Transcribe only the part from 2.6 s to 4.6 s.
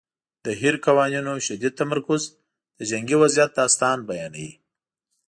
د جنګي وضعیت داستان بیانوي.